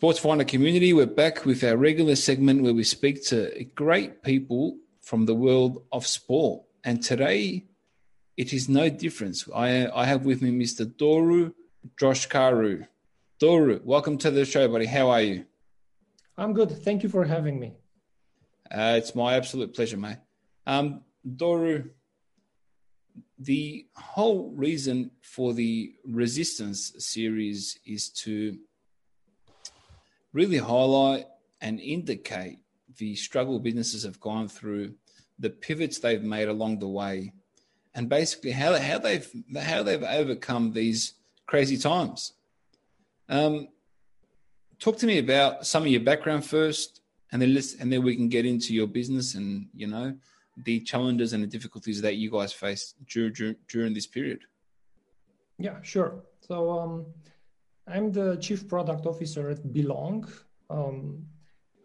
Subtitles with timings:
[0.00, 4.78] Sports Finder community, we're back with our regular segment where we speak to great people
[5.02, 6.62] from the world of sport.
[6.82, 7.66] And today,
[8.38, 9.46] it is no difference.
[9.54, 10.86] I, I have with me Mr.
[10.86, 11.52] Doru
[12.00, 12.86] Joshkaru.
[13.42, 14.86] Doru, welcome to the show, buddy.
[14.86, 15.44] How are you?
[16.38, 16.70] I'm good.
[16.70, 17.74] Thank you for having me.
[18.70, 20.16] Uh, it's my absolute pleasure, mate.
[20.66, 21.90] Um, Doru,
[23.38, 28.56] the whole reason for the Resistance series is to
[30.32, 31.26] really highlight
[31.60, 32.58] and indicate
[32.96, 34.94] the struggle businesses have gone through,
[35.38, 37.32] the pivots they've made along the way,
[37.94, 41.14] and basically how, how they've how they've overcome these
[41.46, 42.34] crazy times.
[43.28, 43.68] Um,
[44.78, 47.00] talk to me about some of your background first,
[47.32, 50.16] and then let's, and then we can get into your business and you know
[50.64, 54.40] the challenges and the difficulties that you guys faced during during this period.
[55.58, 56.22] Yeah, sure.
[56.40, 57.06] So um,
[57.90, 60.28] I'm the chief product officer at Belong.
[60.68, 61.26] Um,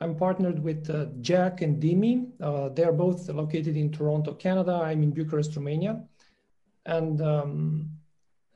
[0.02, 2.30] I'm partnered with uh, Jack and Dimi.
[2.42, 4.74] Uh, they're both located in Toronto, Canada.
[4.84, 6.04] I'm in Bucharest, Romania.
[6.86, 7.90] And um,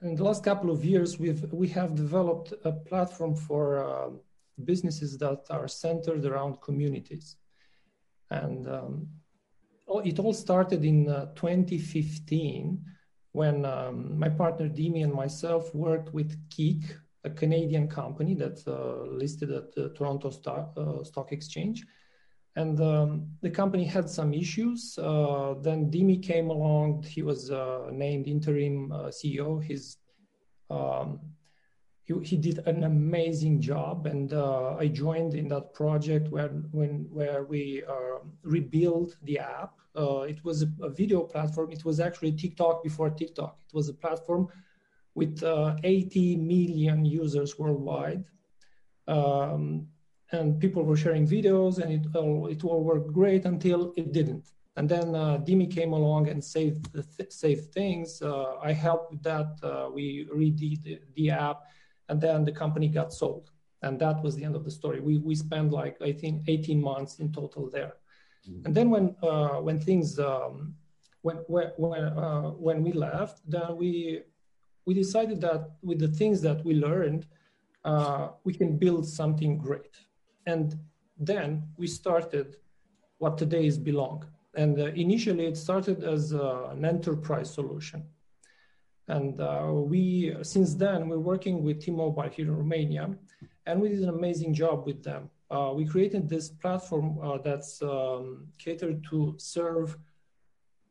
[0.02, 4.10] in the last couple of years, we've we have developed a platform for uh,
[4.64, 7.38] businesses that are centered around communities.
[8.30, 9.08] And um,
[9.88, 12.86] oh, it all started in uh, 2015
[13.32, 16.84] when um, my partner Dimi and myself worked with Keek,
[17.30, 21.86] a Canadian company that's uh, listed at the Toronto Stock, uh, Stock Exchange.
[22.56, 24.98] And um, the company had some issues.
[24.98, 27.04] Uh, then Dimi came along.
[27.04, 29.64] He was uh, named interim uh, CEO.
[29.64, 29.98] His,
[30.70, 31.20] um,
[32.04, 34.08] he, he did an amazing job.
[34.08, 37.84] And uh, I joined in that project where, when, where we
[38.44, 39.74] rebuilt the app.
[40.34, 41.72] it was a, a video platform.
[41.72, 43.54] It was actually TikTok before TikTok.
[43.68, 44.50] It was a platform
[45.20, 48.24] with uh, 80 million users worldwide.
[49.08, 49.88] Um,
[50.32, 54.46] and people were sharing videos and it all, it all worked great until it didn't.
[54.78, 58.22] And then uh, Dimi came along and saved, th- saved things.
[58.22, 59.50] Uh, I helped with that.
[59.62, 61.60] Uh, we redid the, the app
[62.08, 63.52] and then the company got sold.
[63.82, 65.00] And that was the end of the story.
[65.02, 67.96] We, we spent like, I think, 18 months in total there.
[68.48, 68.66] Mm-hmm.
[68.66, 70.76] And then when, uh, when things, um,
[71.24, 74.22] when, when, when, uh, when we left, then we
[74.90, 77.28] we decided that with the things that we learned,
[77.86, 79.96] uh, we can build something great.
[80.48, 80.68] And
[81.30, 82.48] then we started
[83.20, 84.26] what today is Belong.
[84.56, 88.02] And uh, initially, it started as uh, an enterprise solution.
[89.08, 93.06] And uh, we, since then, we're working with T-Mobile here in Romania,
[93.68, 95.30] and we did an amazing job with them.
[95.52, 99.98] Uh, we created this platform uh, that's um, catered to serve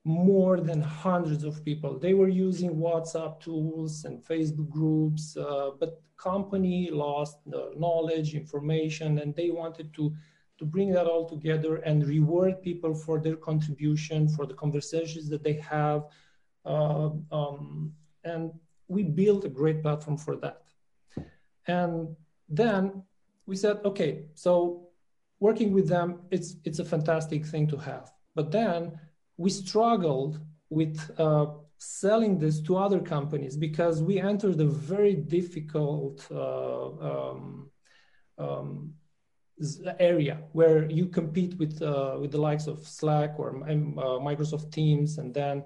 [0.08, 1.98] more than hundreds of people.
[1.98, 7.36] They were using WhatsApp tools and Facebook groups, uh, but company lost
[7.76, 10.14] knowledge, information, and they wanted to
[10.58, 15.44] to bring that all together and reward people for their contribution, for the conversations that
[15.44, 16.06] they have,
[16.64, 17.92] uh, um,
[18.24, 18.50] and
[18.88, 20.62] we built a great platform for that.
[21.68, 22.16] And
[22.48, 23.04] then
[23.46, 24.88] we said, okay, so
[25.38, 28.98] working with them, it's it's a fantastic thing to have, but then
[29.38, 31.46] we struggled with uh,
[31.78, 37.70] selling this to other companies because we entered a very difficult uh, um,
[38.36, 38.92] um,
[39.98, 45.18] area where you compete with uh, with the likes of Slack or um, Microsoft Teams,
[45.18, 45.64] and then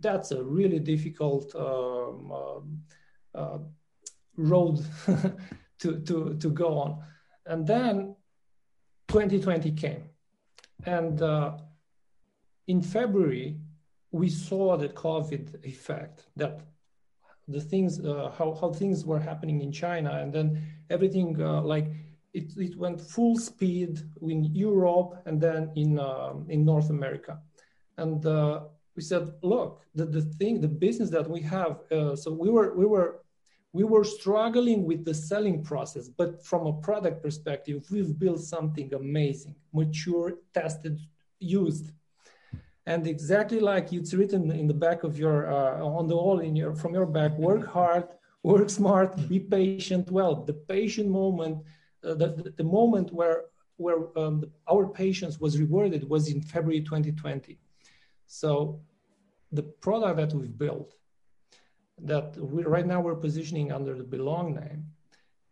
[0.00, 3.58] that's a really difficult um, uh, uh,
[4.36, 4.84] road
[5.78, 7.02] to to to go on.
[7.46, 8.16] And then
[9.08, 10.04] 2020 came,
[10.86, 11.58] and uh,
[12.66, 13.56] in February,
[14.10, 16.60] we saw the COVID effect that
[17.48, 21.88] the things, uh, how, how things were happening in China, and then everything uh, like
[22.32, 27.38] it, it went full speed in Europe and then in, uh, in North America.
[27.98, 28.60] And uh,
[28.96, 32.74] we said, look, the, the thing, the business that we have, uh, so we were,
[32.74, 33.22] we were,
[33.74, 38.92] we were struggling with the selling process, but from a product perspective, we've built something
[38.94, 41.00] amazing, mature, tested,
[41.38, 41.90] used
[42.86, 46.56] and exactly like it's written in the back of your uh, on the wall in
[46.56, 48.08] your from your back work hard
[48.42, 50.10] work smart, be patient.
[50.10, 51.58] Well, the patient moment,
[52.04, 53.44] uh, the, the, moment where
[53.76, 57.58] where um, our patience was rewarded was in February 2020.
[58.26, 58.80] So
[59.50, 60.94] the product that we've built,
[62.02, 64.86] that we right now we're positioning under the Belong name,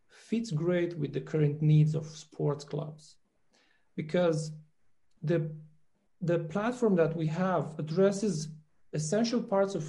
[0.09, 3.17] fits great with the current needs of sports clubs,
[3.97, 4.53] because
[5.23, 5.51] the
[6.21, 8.49] the platform that we have addresses
[8.93, 9.85] essential parts of,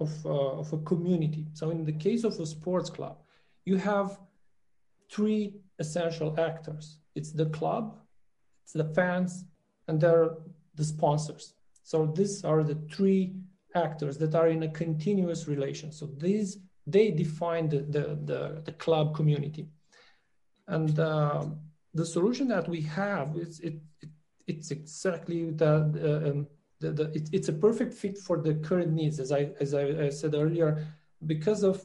[0.00, 1.46] of, uh, of a community.
[1.54, 3.16] So in the case of a sports club,
[3.64, 4.18] you have
[5.10, 6.98] three essential actors.
[7.14, 7.98] It's the club,
[8.64, 9.44] it's the fans,
[9.88, 10.38] and there are
[10.74, 11.54] the sponsors.
[11.82, 13.34] So these are the three
[13.74, 15.92] actors that are in a continuous relation.
[15.92, 19.68] So these they define the the, the, the club community,
[20.66, 21.44] and uh,
[21.94, 24.08] the solution that we have is it, it
[24.46, 25.74] it's exactly the,
[26.30, 26.46] um,
[26.80, 29.84] the, the it, it's a perfect fit for the current needs as I as I,
[30.06, 30.86] I said earlier
[31.26, 31.84] because of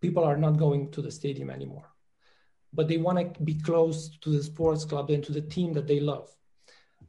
[0.00, 1.88] people are not going to the stadium anymore.
[2.72, 5.86] But they want to be close to the sports club and to the team that
[5.86, 6.28] they love.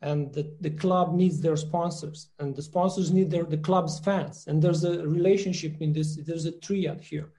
[0.02, 4.46] And the, the club needs their sponsors and the sponsors need their the club's fans.
[4.48, 7.32] And there's a relationship in this there's a triad here.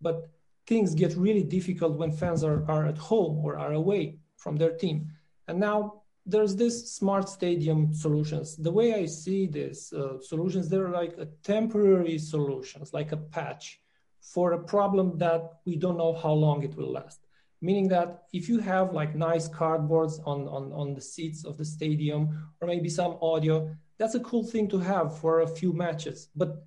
[0.00, 0.28] But
[0.66, 4.74] things get really difficult when fans are, are at home or are away from their
[4.82, 5.08] team.
[5.48, 5.99] And now
[6.30, 11.26] there's this smart stadium solutions the way i see this uh, solutions they're like a
[11.54, 13.80] temporary solutions like a patch
[14.20, 17.20] for a problem that we don't know how long it will last
[17.62, 21.64] meaning that if you have like nice cardboards on, on, on the seats of the
[21.64, 26.28] stadium or maybe some audio, that's a cool thing to have for a few matches.
[26.34, 26.64] But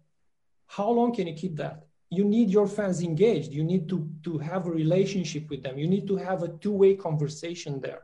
[0.68, 1.88] how long can you keep that?
[2.12, 3.52] You need your fans engaged.
[3.52, 5.80] You need to, to have a relationship with them.
[5.80, 8.02] You need to have a two-way conversation there.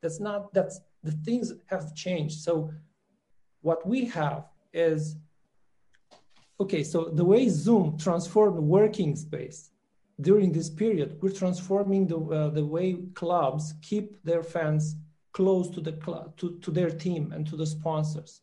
[0.00, 2.40] That's not, that's, the things have changed.
[2.40, 2.70] So
[3.62, 5.16] what we have is,
[6.60, 9.70] okay, so the way Zoom transformed working space
[10.20, 14.96] during this period, we're transforming the, uh, the way clubs keep their fans
[15.32, 18.42] close to the club, to, to their team and to the sponsors.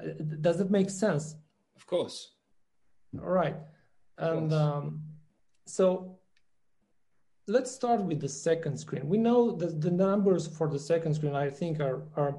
[0.00, 0.08] Uh,
[0.40, 1.34] does it make sense?
[1.74, 2.34] Of course.
[3.20, 3.56] All right.
[4.18, 5.02] And um,
[5.66, 6.18] so
[7.46, 9.08] let's start with the second screen.
[9.08, 12.36] We know that the numbers for the second screen, I think, are, are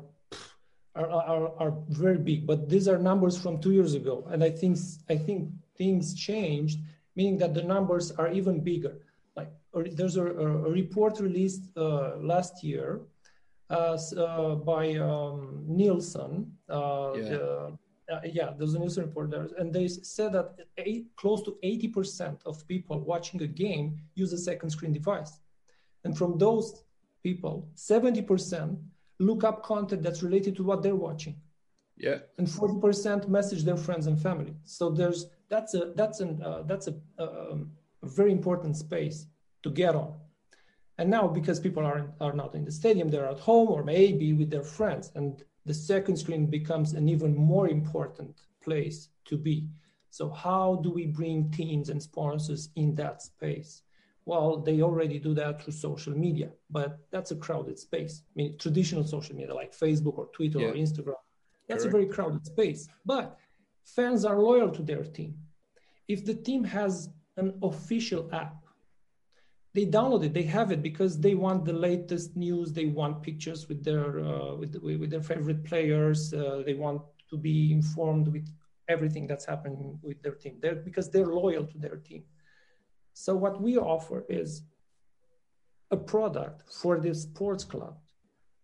[0.95, 4.25] are, are, are very big, but these are numbers from two years ago.
[4.31, 4.77] And I think
[5.09, 6.79] I think things changed
[7.15, 8.97] meaning that the numbers are even bigger.
[9.35, 13.01] Like there's a, a report released uh, last year
[13.69, 16.51] uh, uh, by um, Nielsen.
[16.69, 17.21] Uh, yeah.
[17.29, 17.77] The,
[18.11, 22.37] uh, yeah, there's a Nielsen report there, and they said that eight, close to 80%
[22.45, 25.39] of people watching a game use a second screen device.
[26.03, 26.83] And from those
[27.23, 28.77] people, 70%
[29.19, 31.35] look up content that's related to what they're watching.
[31.97, 32.19] Yeah.
[32.37, 34.53] And 40% message their friends and family.
[34.65, 37.71] So there's that's a that's an uh, that's a, um,
[38.03, 39.27] a, very important space
[39.63, 40.13] to get on.
[40.97, 44.33] And now because people are are not in the stadium, they're at home or maybe
[44.33, 49.67] with their friends, and the second screen becomes an even more important place to be.
[50.09, 53.81] So how do we bring teams and sponsors in that space?
[54.25, 58.23] Well, they already do that through social media, but that's a crowded space.
[58.27, 60.67] I mean, traditional social media like Facebook or Twitter yeah.
[60.67, 61.15] or Instagram,
[61.67, 61.95] that's Correct.
[61.95, 62.87] a very crowded space.
[63.05, 63.37] But
[63.83, 65.35] fans are loyal to their team.
[66.07, 68.64] If the team has an official app,
[69.75, 70.33] they download it.
[70.33, 72.71] They have it because they want the latest news.
[72.71, 76.33] They want pictures with their uh, with, with their favorite players.
[76.33, 78.47] Uh, they want to be informed with
[78.87, 80.55] everything that's happening with their team.
[80.61, 82.23] They're, because they're loyal to their team.
[83.13, 84.49] So what we offer is
[85.91, 87.95] a product for the sports club,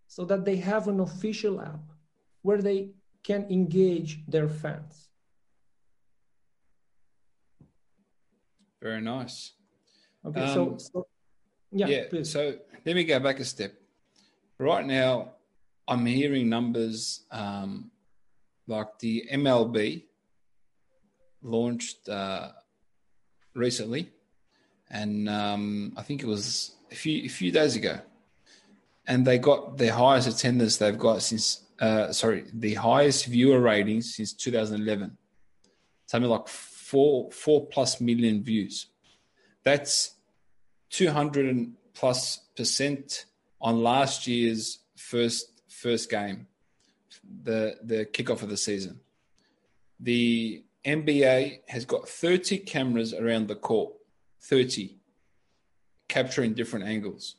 [0.07, 1.85] so that they have an official app
[2.41, 2.91] where they
[3.23, 5.09] can engage their fans.
[8.81, 9.60] Very nice.
[10.25, 11.07] Okay, um, so, so,
[11.71, 12.03] yeah, yeah.
[12.09, 12.31] Please.
[12.31, 13.73] So let me go back a step.
[14.57, 15.33] Right now,
[15.87, 17.91] I'm hearing numbers um,
[18.67, 20.03] like the MLB
[21.41, 22.49] launched uh,
[23.55, 24.11] recently,
[24.89, 27.99] and um, I think it was a few a few days ago,
[29.07, 34.15] and they got their highest attendance they've got since uh, sorry the highest viewer ratings
[34.15, 35.17] since 2011,
[36.05, 38.90] something like four four plus million views.
[39.63, 40.15] That's
[40.89, 43.25] 200 plus percent
[43.61, 46.47] on last year's first first game,
[47.43, 48.99] the the kickoff of the season.
[49.99, 53.93] The NBA has got 30 cameras around the court,
[54.41, 54.97] 30
[56.07, 57.35] capturing different angles.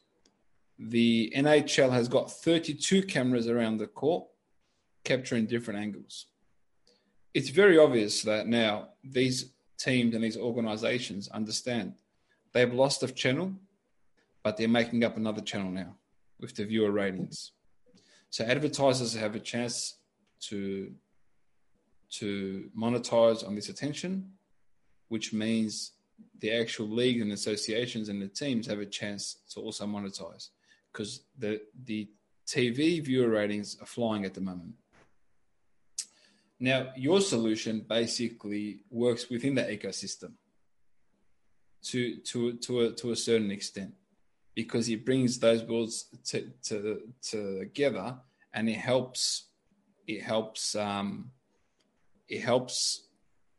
[0.79, 4.27] The NHL has got 32 cameras around the court,
[5.05, 6.27] capturing different angles
[7.35, 11.95] it's very obvious that now these teams and these organizations understand
[12.53, 13.55] they've lost a channel,
[14.43, 15.95] but they're making up another channel now
[16.41, 17.53] with the viewer ratings.
[18.31, 19.97] So advertisers have a chance
[20.49, 20.93] to
[22.19, 24.33] to monetize on this attention,
[25.09, 25.93] which means
[26.41, 30.49] the actual league and associations and the teams have a chance to also monetize
[30.93, 32.09] because the the
[32.47, 34.75] TV viewer ratings are flying at the moment.
[36.59, 40.33] Now, your solution basically works within the ecosystem
[41.85, 43.93] to to to a, to a certain extent
[44.55, 48.17] because it brings those worlds to, to, to together
[48.53, 49.47] and it helps
[50.07, 51.31] it helps um,
[52.29, 53.07] it helps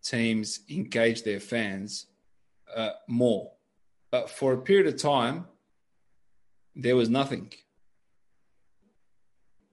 [0.04, 2.08] teams engage their fans
[2.76, 3.52] uh, more.
[4.12, 5.46] But for a period of time,
[6.76, 7.52] there was nothing.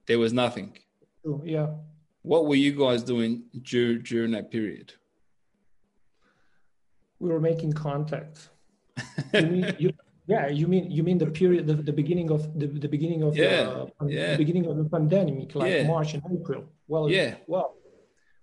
[0.07, 0.77] There was nothing.
[1.25, 1.67] Oh, yeah.
[2.23, 4.93] What were you guys doing during, during that period?
[7.21, 8.49] We were making contact.
[9.33, 9.89] you mean, you,
[10.33, 13.31] yeah, you mean you mean the period, the, the beginning of the, the beginning of
[13.37, 14.31] yeah, the, yeah.
[14.31, 15.87] the beginning of the pandemic, like Yeah.
[15.95, 16.63] March and April.
[16.91, 17.35] Well, Yeah.
[17.53, 17.67] well,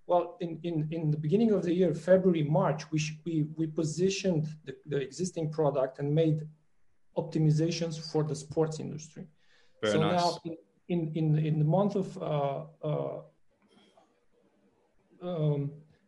[0.07, 3.65] well, in, in, in the beginning of the year, February, March, we sh- we we
[3.81, 6.39] positioned the, the existing product and made
[7.21, 9.25] optimizations for the sports industry.
[9.81, 10.19] Very so nice.
[10.21, 10.55] now in,
[10.93, 13.17] in in in the month of uh, uh,
[15.21, 15.61] um,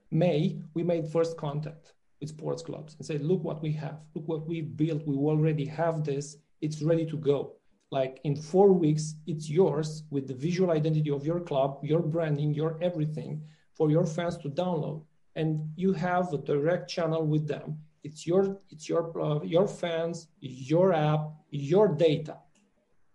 [0.09, 0.39] May,
[0.75, 1.85] we made first contact
[2.21, 3.99] with sports clubs and say, "Look what we have.
[4.15, 5.05] Look what we've built.
[5.05, 6.37] We already have this.
[6.61, 7.55] It's ready to go.
[7.91, 12.53] Like in four weeks, it's yours with the visual identity of your club, your branding,
[12.53, 13.41] your everything
[13.73, 15.03] for your fans to download.
[15.35, 17.77] And you have a direct channel with them.
[18.03, 22.37] It's your it's your uh, your fans, your app, your data."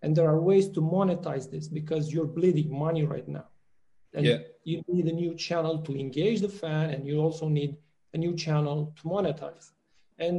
[0.02, 3.46] And there are ways to monetize this because you're bleeding money right now.
[4.14, 4.38] And Yeah.
[4.64, 7.76] you need a new channel to engage the fan, and you also need
[8.16, 9.66] a new channel to monetize.
[10.18, 10.38] And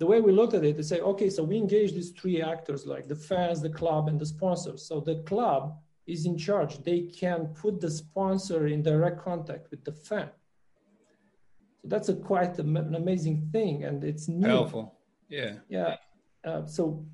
[0.00, 2.82] the way we looked at it is say, okay, so we engage these three actors
[2.94, 4.80] like the fans, the club, and the sponsors.
[4.88, 5.62] So the club
[6.14, 6.72] is in charge.
[6.90, 10.30] They can put the sponsor in direct contact with the fan.
[11.80, 14.84] So that's a quite an amazing thing, and it's new Powerful.
[15.28, 15.54] Yeah.
[15.68, 15.96] yeah
[16.44, 17.04] uh, so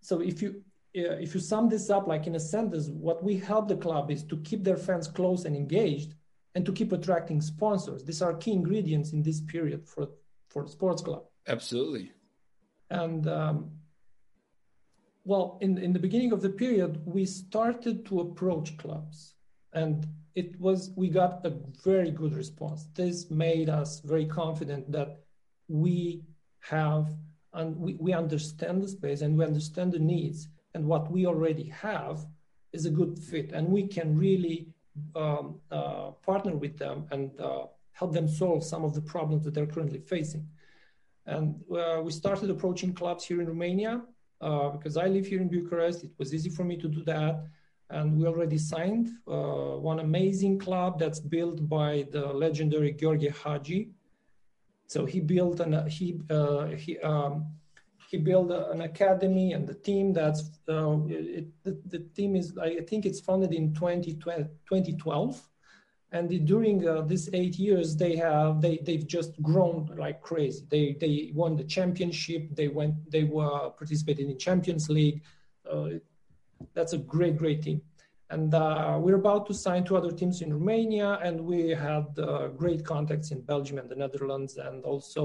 [0.00, 3.68] so if you if you sum this up like in a sentence what we help
[3.68, 6.14] the club is to keep their fans close and engaged
[6.54, 8.04] and to keep attracting sponsors.
[8.04, 10.08] These are key ingredients in this period for
[10.48, 11.24] for the sports club.
[11.46, 12.12] Absolutely.
[12.90, 13.70] and um,
[15.24, 19.34] well in, in the beginning of the period we started to approach clubs
[19.72, 21.52] and it was we got a
[21.84, 22.86] very good response.
[22.94, 25.20] This made us very confident that
[25.68, 26.24] we
[26.60, 27.08] have
[27.52, 31.68] and we, we understand the space and we understand the needs and what we already
[31.68, 32.26] have
[32.72, 34.68] is a good fit and we can really
[35.14, 39.54] um, uh, partner with them and uh, help them solve some of the problems that
[39.54, 40.46] they're currently facing
[41.26, 44.02] and uh, we started approaching clubs here in Romania
[44.40, 46.04] uh, because I live here in Bucharest.
[46.04, 47.44] It was easy for me to do that.
[47.90, 53.90] And we already signed uh, one amazing club that's built by the legendary George Hagi.
[54.86, 57.46] So he built an he uh, he um,
[58.10, 62.80] he built an academy and the team that's uh, it, the, the team is I
[62.88, 65.48] think it's founded in 2012, 2012
[66.10, 70.66] and during uh, these eight years they have they they've just grown like crazy.
[70.68, 72.42] They they won the championship.
[72.56, 75.22] They went they were participating in champions league.
[75.70, 75.90] Uh,
[76.74, 77.80] that's a great great team.
[78.28, 82.48] And uh, we're about to sign two other teams in romania and we had uh,
[82.48, 85.22] great contacts in belgium and the netherlands and also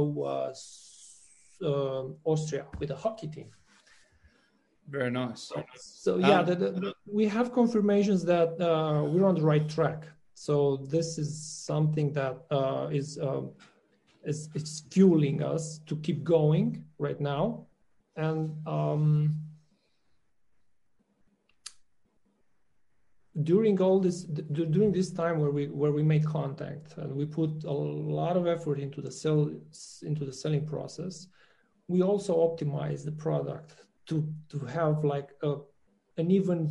[1.61, 3.49] uh, austria with a hockey team
[4.87, 5.51] Very nice.
[5.75, 9.99] so yeah, Um, the, the, we have confirmations that uh, we're on the right track.
[10.35, 10.53] So
[10.95, 11.29] this is
[11.71, 13.43] something that uh, is um,
[14.31, 17.65] is it's fueling us to keep going right now,
[18.15, 19.35] and um,
[23.43, 27.25] during all this d- during this time where we where we made contact and we
[27.25, 29.51] put a lot of effort into the sell
[30.03, 31.27] into the selling process
[31.87, 33.75] we also optimize the product
[34.07, 34.15] to
[34.49, 35.55] to have like a
[36.17, 36.69] an even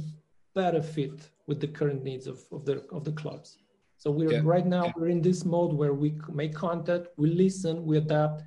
[0.55, 3.59] better fit with the current needs of, of the of the clubs
[3.97, 4.41] so we're Yeah.
[4.55, 8.43] right now we're in this mode where we make content we listen we adapt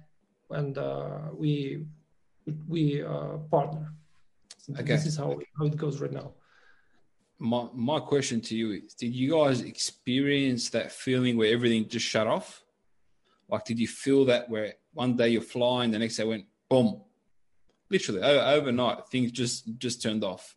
[0.52, 1.86] and uh, we
[2.68, 3.94] we uh, partner
[4.58, 4.84] So Okay.
[4.96, 6.34] this is how, how it goes right now
[7.40, 12.06] My my question to you is: Did you guys experience that feeling where everything just
[12.14, 12.64] shut off?
[13.50, 17.02] Like, did you feel that where one day you're flying, the next day went boom,
[17.90, 20.56] literally overnight, things just just turned off.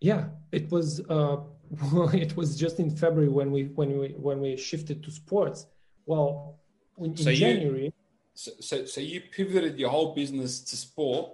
[0.00, 1.38] Yeah, it was uh,
[2.14, 5.66] it was just in February when we when we when we shifted to sports.
[6.06, 6.58] Well,
[6.98, 7.92] in, in So you- January,
[8.34, 11.26] So, so, so you pivoted your whole business to sport,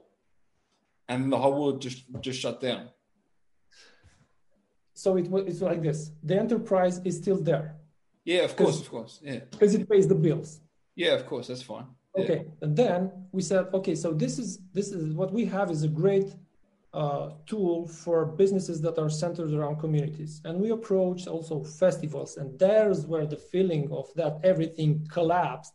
[1.08, 2.88] and the whole world just just shut down.
[4.94, 7.76] So it was it's like this: the enterprise is still there.
[8.24, 10.60] Yeah, of course, of course, yeah, because it pays the bills.
[10.96, 11.86] Yeah, of course, that's fine.
[12.16, 12.24] Yeah.
[12.24, 15.82] Okay, and then we said, okay, so this is this is what we have is
[15.82, 16.34] a great
[16.96, 20.40] uh, tool for businesses that are centered around communities.
[20.46, 25.74] And we approach also festivals, and there's where the feeling of that everything collapsed.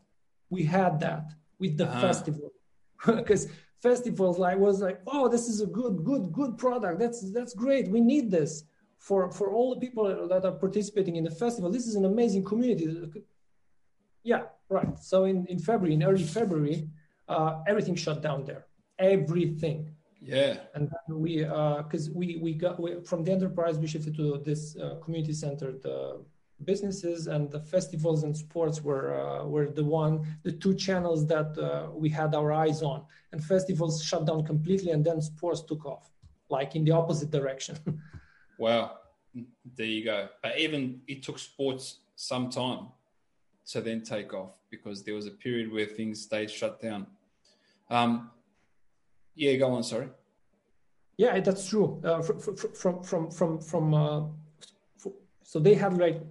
[0.49, 1.25] We had that
[1.59, 2.01] with the uh-huh.
[2.01, 2.51] festival
[3.05, 3.47] because
[3.81, 6.99] festivals like was like, oh, this is a good, good, good product.
[6.99, 7.87] That's that's great.
[7.87, 8.63] We need this
[8.97, 11.69] for for all the people that are participating in the festival.
[11.71, 12.85] This is an amazing community.
[14.23, 14.97] Yeah, right.
[14.99, 16.89] So in in February, in early February,
[17.27, 18.65] uh, everything shut down there.
[18.97, 19.79] Everything
[20.21, 20.57] yeah.
[20.75, 24.77] And we, because uh, we we got we, from the enterprise, we shifted to this
[24.77, 26.17] uh, community-centered uh,
[26.63, 31.57] businesses, and the festivals and sports were uh, were the one, the two channels that
[31.57, 33.03] uh, we had our eyes on.
[33.31, 36.11] And festivals shut down completely, and then sports took off,
[36.49, 37.79] like in the opposite direction.
[38.59, 38.97] wow,
[39.75, 40.29] there you go.
[40.43, 42.89] But even it took sports some time
[43.67, 47.07] to then take off because there was a period where things stayed shut down.
[47.89, 48.31] Um,
[49.35, 49.83] yeah, go on.
[49.83, 50.09] Sorry.
[51.17, 52.01] Yeah, that's true.
[52.03, 53.93] Uh, from from from from from.
[53.93, 54.21] Uh,
[55.43, 56.21] so they had like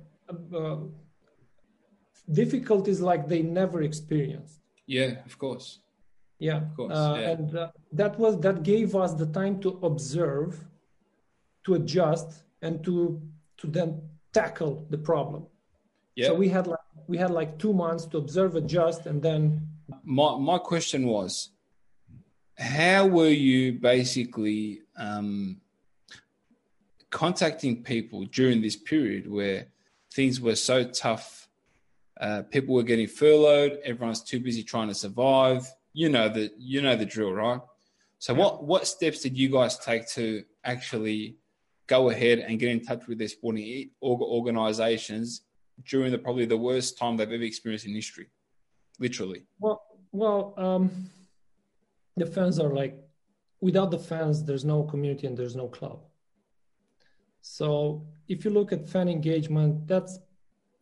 [0.54, 0.76] uh,
[2.32, 4.60] difficulties like they never experienced.
[4.86, 5.78] Yeah, of course.
[6.38, 6.96] Yeah, of course.
[6.96, 7.30] Uh, yeah.
[7.30, 10.58] And uh, that was that gave us the time to observe,
[11.64, 13.20] to adjust, and to
[13.58, 14.00] to then
[14.32, 15.46] tackle the problem.
[16.16, 16.28] Yeah.
[16.28, 16.79] So we had like
[17.10, 19.66] we had like two months to observe, adjust, and then.
[20.04, 21.50] My my question was,
[22.56, 25.60] how were you basically um,
[27.10, 29.66] contacting people during this period where
[30.14, 31.48] things were so tough?
[32.20, 33.80] Uh, people were getting furloughed.
[33.84, 35.68] Everyone's too busy trying to survive.
[35.92, 37.60] You know the you know the drill, right?
[38.20, 41.38] So, what what steps did you guys take to actually
[41.88, 45.42] go ahead and get in touch with their sporting organizations
[45.84, 48.28] during the probably the worst time they've ever experienced in history,
[48.98, 49.44] literally?
[49.58, 50.54] Well, well.
[50.56, 51.10] Um
[52.20, 52.94] the fans are like
[53.60, 56.00] without the fans there's no community and there's no club
[57.40, 60.18] so if you look at fan engagement that's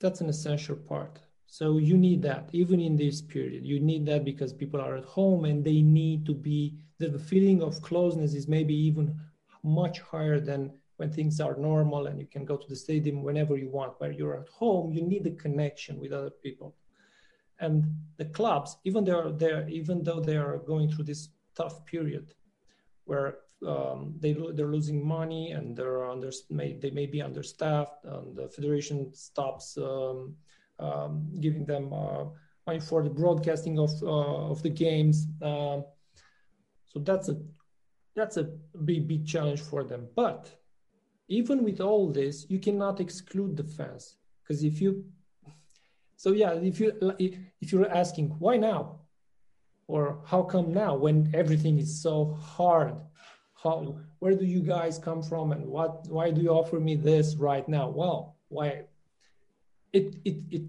[0.01, 4.25] that's an essential part so you need that even in this period you need that
[4.25, 8.35] because people are at home and they need to be the, the feeling of closeness
[8.35, 9.15] is maybe even
[9.63, 13.57] much higher than when things are normal and you can go to the stadium whenever
[13.57, 16.75] you want where you're at home you need the connection with other people
[17.61, 17.85] and
[18.17, 22.35] the clubs, even though they're even though they are going through this tough period,
[23.05, 28.37] where um, they they're losing money and they're under may, they may be understaffed, and
[28.37, 30.35] the federation stops um,
[30.79, 32.25] um, giving them uh,
[32.67, 35.27] money for the broadcasting of uh, of the games.
[35.43, 35.85] Um,
[36.87, 37.37] so that's a
[38.15, 38.45] that's a
[38.85, 40.07] big big challenge for them.
[40.15, 40.58] But
[41.29, 45.05] even with all this, you cannot exclude the fans because if you
[46.17, 49.03] so yeah, if you if you're asking why now,
[49.87, 52.97] or how come now when everything is so hard,
[53.55, 57.37] how where do you guys come from and what why do you offer me this
[57.37, 57.89] right now?
[57.89, 58.87] Well, why?
[59.93, 60.63] It it it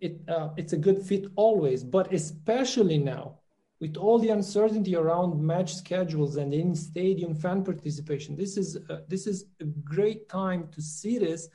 [0.00, 3.38] it uh, it's a good fit always, but especially now
[3.84, 8.34] with all the uncertainty around match schedules and in stadium fan participation.
[8.34, 11.50] This is uh, this is a great time to see this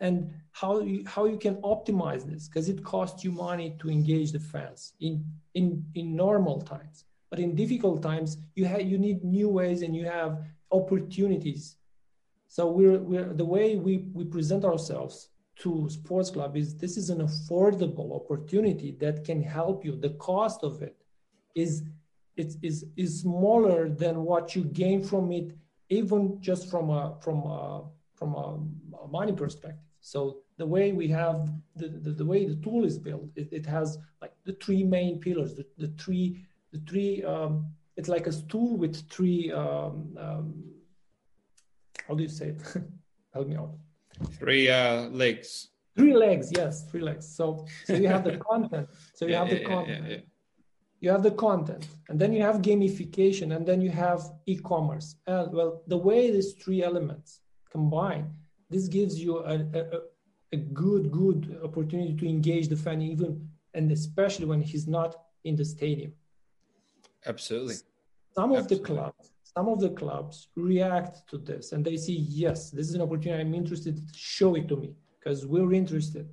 [0.00, 0.16] and
[0.52, 4.40] how you, how you can optimize this because it costs you money to engage the
[4.40, 5.14] fans in
[5.52, 7.04] in in normal times.
[7.28, 10.30] But in difficult times you have you need new ways and you have
[10.72, 11.76] opportunities.
[12.48, 15.14] So we're we're the way we we present ourselves
[15.62, 19.92] to sports club is this is an affordable opportunity that can help you.
[19.96, 21.03] The cost of it
[21.54, 21.82] is
[22.36, 25.52] it is is smaller than what you gain from it
[25.88, 29.80] even just from a from a from a money perspective.
[30.00, 33.66] So the way we have the, the, the way the tool is built, it, it,
[33.66, 38.32] has like the three main pillars, the, the three, the three, um, it's like a
[38.32, 40.64] stool with three, um, um,
[42.06, 42.62] how do you say it?
[43.34, 43.74] Help me out.
[44.38, 45.68] Three uh, legs.
[45.96, 47.26] Three legs, yes, three legs.
[47.26, 48.88] So, so you have the content.
[49.14, 50.06] So you yeah, have the yeah, content.
[50.08, 50.16] Yeah,
[51.04, 55.16] you have the content, and then you have gamification, and then you have e-commerce.
[55.26, 57.40] And well, the way these three elements
[57.70, 58.32] combine,
[58.70, 59.82] this gives you a, a,
[60.54, 65.10] a good, good opportunity to engage the fan even, and especially when he's not
[65.44, 66.12] in the stadium.
[67.26, 67.76] Absolutely.
[68.34, 68.76] Some of Absolutely.
[68.76, 72.94] the clubs, some of the clubs react to this and they see, yes, this is
[72.94, 73.40] an opportunity.
[73.42, 74.00] I'm interested.
[74.14, 76.28] Show it to me because we're interested.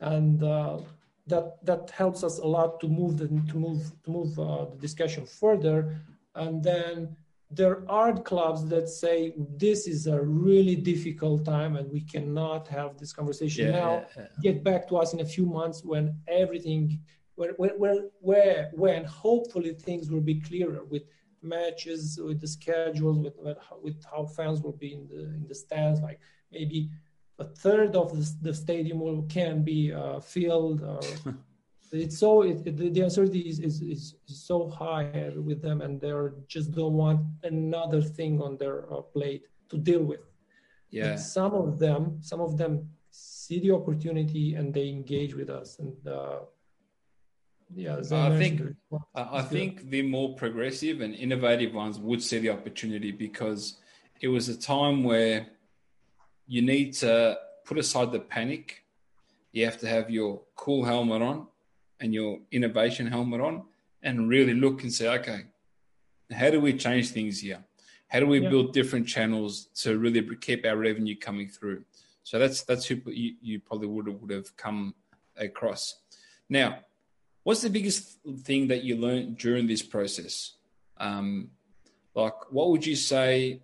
[0.00, 0.78] And uh,
[1.26, 4.76] that that helps us a lot to move the to move to move uh, the
[4.76, 5.96] discussion further
[6.34, 7.16] and then
[7.50, 12.98] there are clubs that say this is a really difficult time and we cannot have
[12.98, 14.26] this conversation yeah, now yeah, yeah.
[14.42, 17.00] get back to us in a few months when everything
[17.36, 21.02] where, where, where when hopefully things will be clearer with
[21.42, 23.34] matches with the schedules with
[23.82, 26.18] with how fans will be in the in the stands like
[26.50, 26.88] maybe
[27.38, 30.82] a third of the, the stadium will, can be uh, filled.
[30.82, 31.00] Or,
[31.92, 36.12] it's so it, it, the uncertainty is, is, is, so high with them, and they
[36.48, 40.20] just don't want another thing on their uh, plate to deal with.
[40.90, 41.10] Yeah.
[41.10, 45.78] But some of them, some of them see the opportunity and they engage with us,
[45.78, 46.40] and uh,
[47.74, 48.62] yeah, I, I think
[49.14, 53.78] I think the more progressive and innovative ones would see the opportunity because
[54.20, 55.46] it was a time where
[56.46, 58.84] you need to put aside the panic.
[59.52, 61.46] You have to have your cool helmet on
[62.00, 63.64] and your innovation helmet on
[64.02, 65.44] and really look and say, okay,
[66.32, 67.64] how do we change things here?
[68.08, 68.50] How do we yeah.
[68.50, 71.84] build different channels to really keep our revenue coming through?
[72.22, 74.94] So that's that's who you, you probably would have, would have come
[75.36, 75.96] across.
[76.48, 76.78] Now,
[77.42, 80.52] what's the biggest thing that you learned during this process?
[80.96, 81.50] Um,
[82.14, 83.62] like, what would you say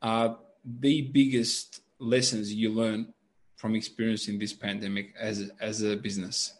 [0.00, 3.12] are the biggest lessons you learn
[3.56, 6.54] from experiencing this pandemic as as a business?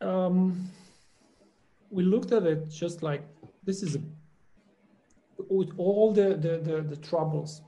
[0.00, 0.70] Um,
[1.90, 3.22] we looked at it just like
[3.64, 4.00] this is a,
[5.48, 7.62] with all the, the, the, the troubles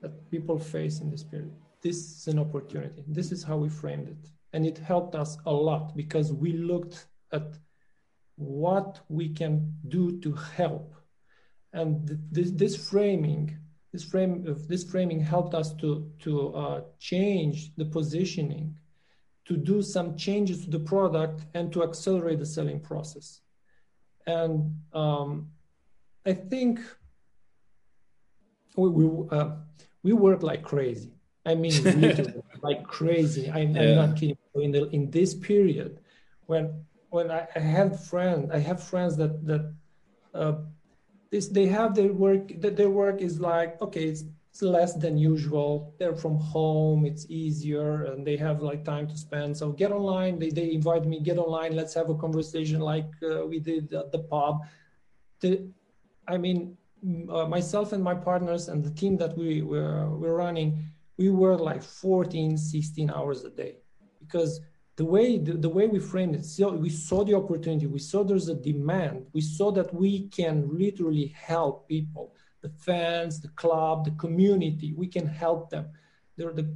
[0.00, 1.52] that people face in this period.
[1.82, 3.04] This is an opportunity.
[3.06, 4.30] This is how we framed it.
[4.52, 7.58] And it helped us a lot because we looked at
[8.36, 10.95] what we can do to help
[11.76, 13.58] and this, this framing
[13.92, 18.76] this frame of this framing helped us to to uh, change the positioning
[19.44, 23.40] to do some changes to the product and to accelerate the selling process.
[24.26, 24.54] And
[24.92, 25.28] um,
[26.26, 26.80] i think
[28.76, 29.50] we we, uh,
[30.02, 31.12] we work like crazy.
[31.50, 31.74] I mean
[32.68, 33.44] like crazy.
[33.56, 33.82] I'm, yeah.
[33.82, 34.38] I'm, not kidding.
[34.68, 36.00] In the in this period
[36.46, 36.64] when
[37.10, 39.62] when i, I have friends i have friends that that
[40.34, 40.54] uh,
[41.30, 45.94] this they have their work their work is like okay it's, it's less than usual.
[45.98, 49.56] They're from home it's easier and they have like time to spend.
[49.56, 53.46] So get online they, they invite me get online let's have a conversation like uh,
[53.46, 54.60] we did at the pub.
[55.40, 55.68] The,
[56.28, 56.76] i mean
[57.30, 60.82] uh, myself and my partners and the team that we were, were running
[61.18, 63.76] we were like 14 16 hours a day
[64.18, 64.60] because
[64.96, 68.24] the way the, the way we framed it so we saw the opportunity we saw
[68.24, 74.04] there's a demand we saw that we can literally help people the fans the club
[74.04, 75.86] the community we can help them
[76.36, 76.68] there, the,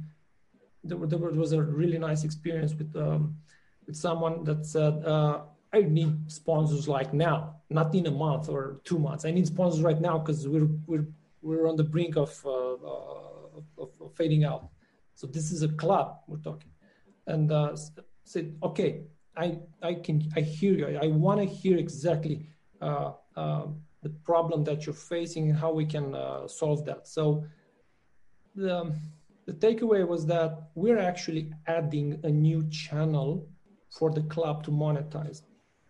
[0.83, 3.37] there, was a really nice experience with um,
[3.85, 5.41] with someone that said uh,
[5.73, 9.25] I need sponsors like now, not in a month or two months.
[9.25, 11.07] I need sponsors right now because we're we're
[11.41, 14.69] we're on the brink of, uh, of, of, fading out.
[15.15, 16.71] So this is a club we're talking,
[17.27, 17.75] and uh,
[18.23, 19.03] said, okay,
[19.35, 20.99] I, I can, I hear you.
[21.01, 22.47] I want to hear exactly
[22.81, 23.67] uh, uh,
[24.01, 27.07] the problem that you're facing and how we can uh, solve that.
[27.07, 27.43] So
[28.55, 28.93] the,
[29.45, 33.47] the takeaway was that we're actually adding a new channel
[33.89, 35.41] for the club to monetize.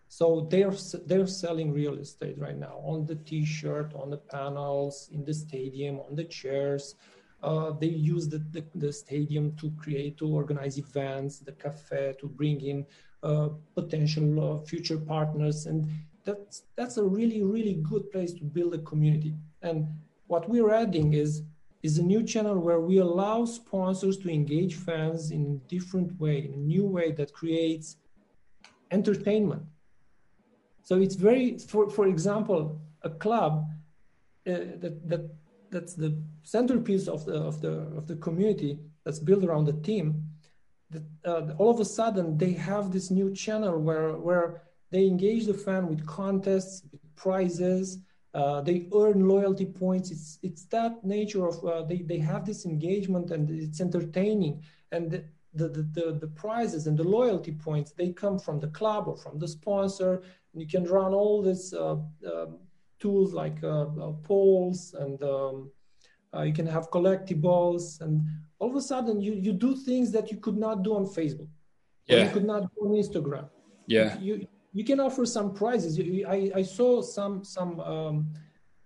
[0.08, 0.74] So they're
[1.06, 6.02] they're selling real estate right now on the T-shirt, on the panels, in the stadium,
[6.02, 6.96] on the chairs,
[7.44, 12.28] uh, they use the, the, the, stadium to create, to organize events, the cafe to
[12.28, 12.86] bring in
[13.24, 15.66] uh, potential uh, future partners.
[15.66, 15.88] And
[16.24, 19.34] that's, that's a really, really good place to build a community.
[19.62, 19.88] And
[20.28, 21.44] what we're adding is,
[21.82, 26.46] is a new channel where we allow sponsors to engage fans in a different way,
[26.46, 27.98] in a new way that creates
[28.92, 29.64] entertainment.
[30.84, 33.66] So it's very, for, for example, a club
[34.48, 35.32] uh, that, that
[35.72, 40.24] that's the centerpiece of the of the of the community that's built around the team
[40.90, 45.46] that uh, all of a sudden they have this new channel where where they engage
[45.46, 48.00] the fan with contests with prizes
[48.34, 50.10] uh, they earn loyalty points.
[50.10, 54.64] It's it's that nature of uh, they they have this engagement and it's entertaining.
[54.92, 59.10] And the, the, the, the, prizes and the loyalty points they come from the club
[59.10, 60.24] or from the sponsor.
[60.54, 62.60] And you can run all this uh, um,
[63.02, 65.70] tools like uh, uh, polls and um,
[66.34, 68.22] uh, you can have collectibles and
[68.60, 71.50] all of a sudden you, you do things that you could not do on facebook
[72.08, 72.24] yeah.
[72.24, 73.48] you could not do on instagram
[73.88, 78.34] yeah you you can offer some prizes I, I saw some some um,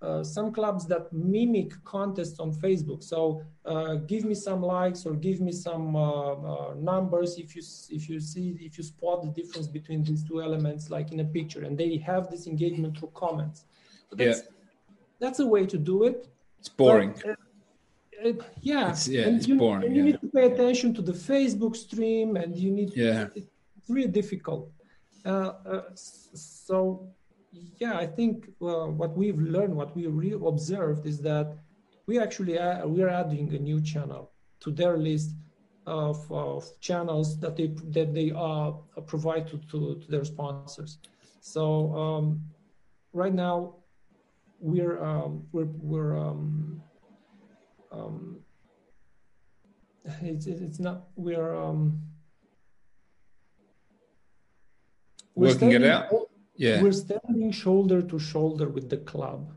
[0.06, 3.01] uh, some clubs that mimic contests on Facebook.
[3.04, 7.63] So uh, give me some likes or give me some uh, uh, numbers if you
[7.89, 11.25] if you see if you spot the difference between these two elements, like in a
[11.25, 13.65] picture, and they have this engagement through comments.
[14.11, 14.43] That's, yeah.
[15.19, 16.27] that's a way to do it.
[16.59, 17.13] It's boring.
[17.13, 17.37] But,
[18.25, 19.85] uh, yeah, it's, yeah, and it's you, boring.
[19.85, 22.91] And you need to pay attention to the Facebook stream, and you need.
[22.95, 23.27] Yeah.
[23.35, 24.71] It's really difficult.
[26.33, 27.07] so
[27.77, 31.55] yeah, I think uh, what we've learned, what we really observed is that
[32.07, 35.31] we actually are, we are adding a new channel to their list
[35.85, 38.71] of, of channels that they that they uh,
[39.05, 40.97] provide to, to, to their sponsors.
[41.41, 42.41] So um,
[43.13, 43.75] right now
[44.59, 46.81] we're um, we're we're um,
[47.91, 48.37] um,
[50.21, 52.01] it's it's not we're um,
[55.35, 56.11] we're working it out?
[56.55, 56.81] yeah.
[56.81, 59.51] we're standing shoulder to shoulder with the club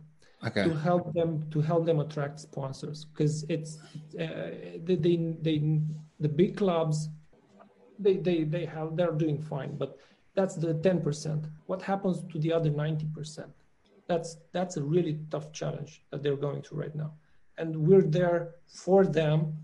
[0.46, 0.64] okay.
[0.64, 3.78] to help them to help them attract sponsors because it's
[4.20, 4.50] uh,
[4.84, 5.80] they, they they
[6.20, 7.08] the big clubs
[7.98, 9.98] they they they have they're doing fine but
[10.34, 13.44] that's the 10% what happens to the other 90%
[14.08, 17.12] that's that's a really tough challenge that they're going through right now
[17.58, 19.54] and we're there for them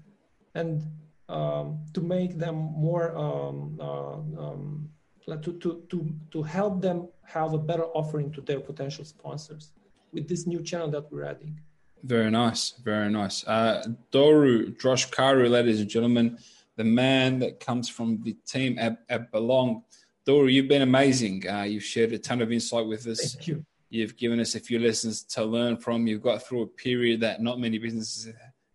[0.54, 0.82] and
[1.28, 4.88] um, to make them more um, uh, um,
[5.26, 9.72] to, to, to, to help them have a better offering to their potential sponsors
[10.12, 11.58] with this new channel that we're adding.
[12.02, 13.46] Very nice, very nice.
[13.46, 16.38] Uh, Doru Droshkaru, ladies and gentlemen,
[16.76, 19.82] the man that comes from the team at, at Belong.
[20.26, 21.48] Doru, you've been amazing.
[21.48, 23.34] Uh, you've shared a ton of insight with us.
[23.34, 23.64] Thank you.
[23.94, 26.08] You've given us a few lessons to learn from.
[26.08, 28.28] You've got through a period that not many businesses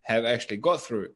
[0.04, 1.10] have actually got through.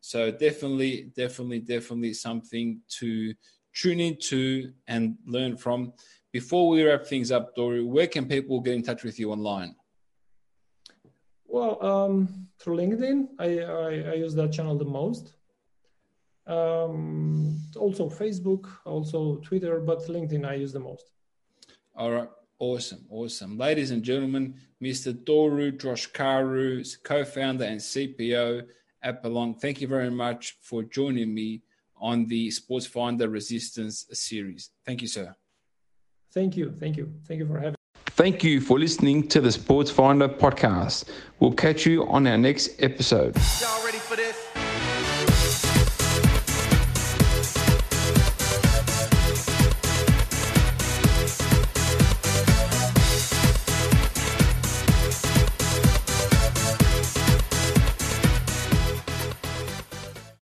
[0.00, 3.34] So definitely, definitely, definitely something to
[3.74, 5.92] tune into and learn from.
[6.32, 9.74] Before we wrap things up, Doru, where can people get in touch with you online?
[11.46, 15.34] Well, um, through LinkedIn, I, I, I, use that channel the most.
[16.46, 21.12] Um, also Facebook, also Twitter, but LinkedIn I use the most.
[21.94, 22.28] All right,
[22.60, 23.58] awesome, awesome.
[23.58, 25.12] Ladies and gentlemen, Mr.
[25.12, 28.66] Doru Droshkaru, co-founder and CPO
[29.02, 29.54] at Belong.
[29.54, 31.62] Thank you very much for joining me
[31.96, 34.70] on the Sports Finder Resistance series.
[34.86, 35.34] Thank you, sir.
[36.32, 36.70] Thank you.
[36.70, 37.12] Thank you.
[37.26, 37.74] Thank you for having
[38.06, 41.08] Thank you for listening to the Sports Finder podcast.
[41.38, 43.34] We'll catch you on our next episode.
[43.60, 44.49] Y'all ready for this?